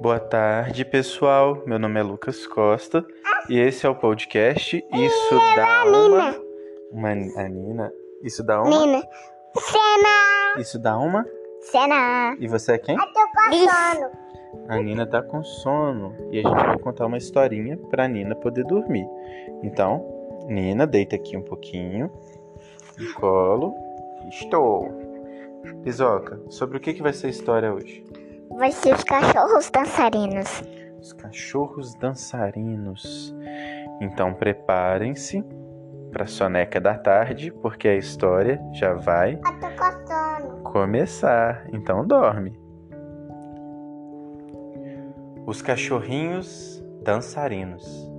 [0.00, 1.60] Boa tarde, pessoal.
[1.66, 3.04] Meu nome é Lucas Costa
[3.48, 6.36] e esse é o podcast Isso dá uma.
[6.92, 7.92] Uma a Nina.
[8.22, 8.86] Isso dá uma.
[8.86, 9.02] Nina.
[9.58, 10.60] Cena.
[10.60, 11.26] Isso dá uma.
[11.62, 12.36] Cena.
[12.38, 12.94] E você é quem?
[12.94, 14.10] Eu tô com sono.
[14.68, 18.64] A Nina tá com sono e a gente vai contar uma historinha pra Nina poder
[18.66, 19.06] dormir.
[19.64, 20.06] Então,
[20.46, 22.08] Nina, deita aqui um pouquinho.
[22.96, 23.74] No colo.
[24.28, 25.08] Estou.
[25.82, 28.04] Pisoca, sobre o que, que vai ser a história hoje?
[28.56, 30.62] Vai ser os cachorros dançarinos.
[31.00, 33.34] Os cachorros dançarinos.
[34.00, 35.44] Então preparem-se
[36.12, 39.38] para soneca da tarde, porque a história já vai
[40.06, 40.62] sono.
[40.62, 41.66] começar.
[41.72, 42.58] Então dorme.
[45.46, 48.10] Os cachorrinhos dançarinos.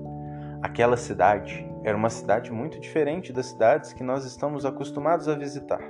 [0.62, 5.82] Aquela cidade era uma cidade muito diferente das cidades que nós estamos acostumados a visitar.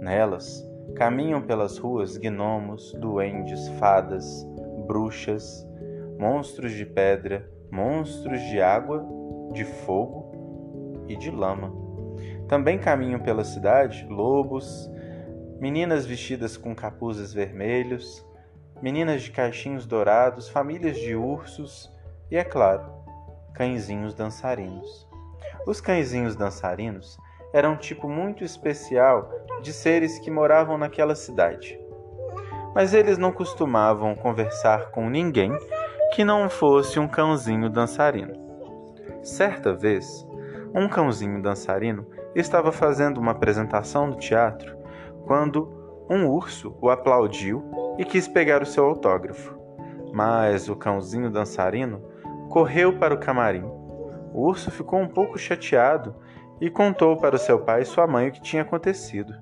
[0.00, 4.46] Nelas caminham pelas ruas gnomos, duendes, fadas,
[4.86, 5.66] bruxas,
[6.18, 9.04] monstros de pedra, monstros de água,
[9.52, 11.72] de fogo e de lama.
[12.48, 14.90] Também caminham pela cidade lobos,
[15.58, 18.26] meninas vestidas com capuzes vermelhos,
[18.82, 21.90] meninas de caixinhos dourados, famílias de ursos
[22.30, 22.92] e, é claro,
[23.54, 25.08] cãezinhos dançarinos.
[25.66, 27.16] Os cãezinhos dançarinos
[27.52, 31.78] eram um tipo muito especial de seres que moravam naquela cidade.
[32.74, 35.52] Mas eles não costumavam conversar com ninguém
[36.14, 38.34] que não fosse um cãozinho dançarino.
[39.22, 40.26] Certa vez,
[40.74, 44.76] um cãozinho dançarino estava fazendo uma apresentação no teatro
[45.26, 47.62] quando um urso o aplaudiu
[47.98, 49.56] e quis pegar o seu autógrafo.
[50.12, 52.02] Mas o cãozinho dançarino
[52.48, 53.64] correu para o camarim.
[54.34, 56.14] O urso ficou um pouco chateado
[56.62, 59.34] e contou para seu pai e sua mãe o que tinha acontecido.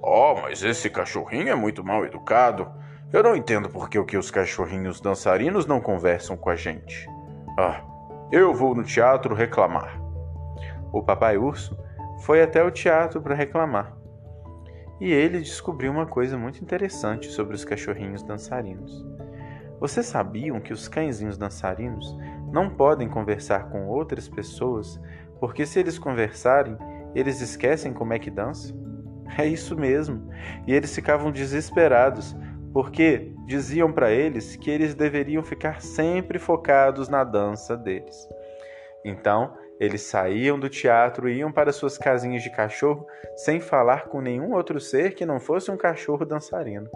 [0.00, 2.72] Oh, mas esse cachorrinho é muito mal educado.
[3.12, 7.06] Eu não entendo por que, o que os cachorrinhos dançarinos não conversam com a gente.
[7.58, 7.82] Ah,
[8.32, 10.00] eu vou no teatro reclamar.
[10.90, 11.78] O papai urso
[12.22, 13.94] foi até o teatro para reclamar.
[14.98, 19.04] E ele descobriu uma coisa muito interessante sobre os cachorrinhos dançarinos.
[19.78, 22.16] Vocês sabiam que os cãezinhos dançarinos
[22.54, 25.00] não podem conversar com outras pessoas
[25.40, 26.78] porque se eles conversarem,
[27.12, 28.82] eles esquecem como é que dançam?
[29.36, 30.30] É isso mesmo.
[30.64, 32.36] E eles ficavam desesperados
[32.72, 38.28] porque diziam para eles que eles deveriam ficar sempre focados na dança deles.
[39.04, 43.04] Então, eles saíam do teatro e iam para suas casinhas de cachorro
[43.34, 46.88] sem falar com nenhum outro ser que não fosse um cachorro dançarino.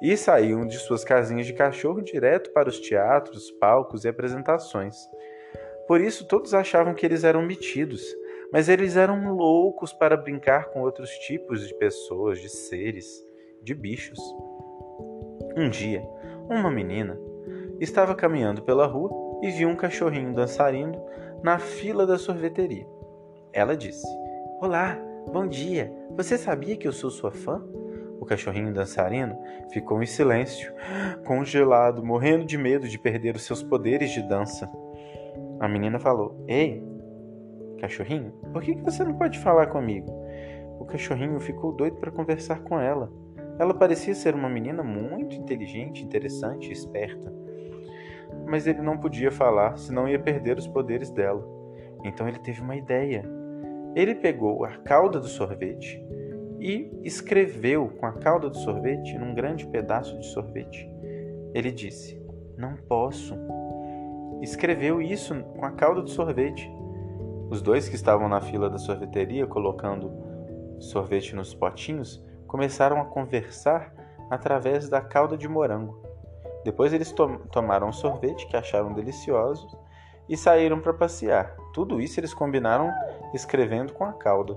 [0.00, 4.96] E saíam de suas casinhas de cachorro direto para os teatros, palcos e apresentações.
[5.86, 8.02] Por isso, todos achavam que eles eram metidos,
[8.52, 13.24] mas eles eram loucos para brincar com outros tipos de pessoas, de seres,
[13.62, 14.18] de bichos.
[15.56, 16.02] Um dia,
[16.48, 17.18] uma menina
[17.78, 19.10] estava caminhando pela rua
[19.42, 21.04] e viu um cachorrinho dançarino
[21.42, 22.86] na fila da sorveteria.
[23.52, 24.06] Ela disse:
[24.60, 24.98] Olá,
[25.32, 25.92] bom dia.
[26.16, 27.62] Você sabia que eu sou sua fã?
[28.20, 29.34] O cachorrinho dançarino
[29.72, 30.74] ficou em silêncio,
[31.24, 34.70] congelado, morrendo de medo de perder os seus poderes de dança.
[35.58, 36.84] A menina falou: Ei,
[37.80, 40.12] cachorrinho, por que você não pode falar comigo?
[40.78, 43.10] O cachorrinho ficou doido para conversar com ela.
[43.58, 47.32] Ela parecia ser uma menina muito inteligente, interessante e esperta.
[48.46, 51.42] Mas ele não podia falar, senão ia perder os poderes dela.
[52.04, 53.24] Então ele teve uma ideia.
[53.94, 56.02] Ele pegou a cauda do sorvete
[56.60, 60.88] e escreveu com a cauda do sorvete num grande pedaço de sorvete.
[61.54, 62.22] Ele disse:
[62.56, 63.34] Não posso.
[64.42, 66.70] Escreveu isso com a cauda do sorvete.
[67.50, 70.12] Os dois que estavam na fila da sorveteria colocando
[70.78, 73.92] sorvete nos potinhos começaram a conversar
[74.30, 76.00] através da calda de morango.
[76.64, 79.66] Depois eles to tomaram um sorvete que acharam delicioso
[80.28, 81.56] e saíram para passear.
[81.72, 82.92] Tudo isso eles combinaram
[83.34, 84.56] escrevendo com a cauda.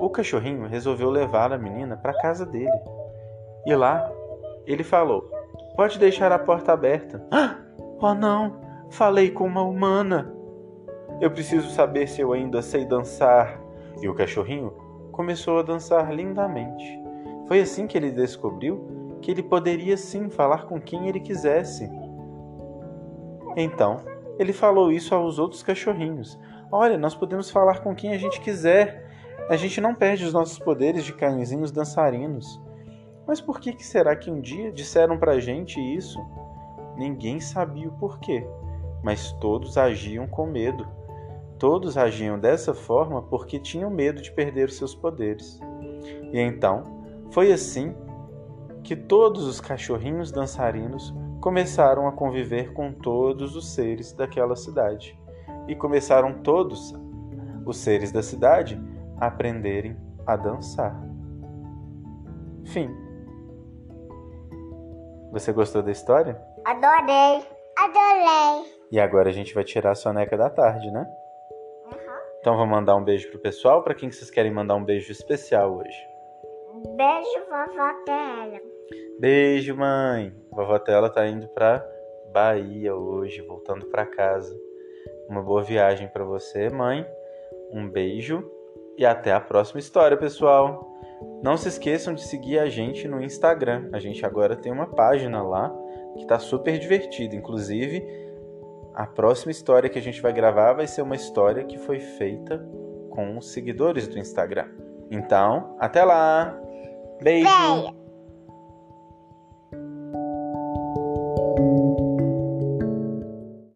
[0.00, 2.80] O cachorrinho resolveu levar a menina para casa dele.
[3.66, 4.10] E lá
[4.66, 5.30] ele falou:
[5.76, 7.24] Pode deixar a porta aberta.
[7.30, 7.56] Ah,
[8.00, 8.60] oh não!
[8.90, 10.32] Falei com uma humana.
[11.20, 13.60] Eu preciso saber se eu ainda sei dançar.
[14.00, 14.70] E o cachorrinho
[15.10, 16.98] começou a dançar lindamente.
[17.48, 21.90] Foi assim que ele descobriu que ele poderia sim falar com quem ele quisesse.
[23.56, 24.02] Então,
[24.38, 26.38] ele falou isso aos outros cachorrinhos.
[26.70, 29.07] Olha, nós podemos falar com quem a gente quiser.
[29.48, 32.60] A gente não perde os nossos poderes de cãezinhos dançarinos.
[33.26, 36.18] Mas por que, que será que um dia disseram pra gente isso?
[36.98, 38.46] Ninguém sabia o porquê,
[39.02, 40.86] mas todos agiam com medo.
[41.58, 45.58] Todos agiam dessa forma porque tinham medo de perder os seus poderes.
[46.30, 46.84] E então,
[47.30, 47.94] foi assim
[48.84, 55.18] que todos os cachorrinhos dançarinos começaram a conviver com todos os seres daquela cidade.
[55.66, 56.94] E começaram todos
[57.64, 58.78] os seres da cidade
[59.20, 60.94] aprenderem a dançar.
[62.66, 62.94] Fim.
[65.32, 66.40] Você gostou da história?
[66.64, 67.46] Adorei.
[67.78, 68.72] Adorei.
[68.90, 71.06] E agora a gente vai tirar a soneca da tarde, né?
[71.86, 71.98] Uhum.
[72.40, 73.82] Então vou mandar um beijo pro pessoal.
[73.82, 76.08] Para quem que vocês querem mandar um beijo especial hoje?
[76.96, 78.60] Beijo, vovó Tela.
[79.20, 80.34] Beijo, mãe.
[80.50, 81.84] Vovó Tela tá indo pra
[82.32, 84.54] Bahia hoje, voltando pra casa.
[85.28, 87.06] Uma boa viagem para você, mãe.
[87.72, 88.50] Um beijo
[88.98, 90.92] e até a próxima história, pessoal.
[91.40, 93.88] Não se esqueçam de seguir a gente no Instagram.
[93.92, 95.72] A gente agora tem uma página lá
[96.16, 97.36] que tá super divertida.
[97.36, 98.04] Inclusive,
[98.94, 102.58] a próxima história que a gente vai gravar vai ser uma história que foi feita
[103.10, 104.66] com os seguidores do Instagram.
[105.10, 106.58] Então, até lá!
[107.22, 107.48] Beijo!
[107.48, 108.07] Beijo.